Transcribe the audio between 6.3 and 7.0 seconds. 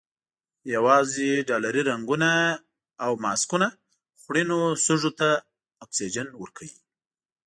ورکوي.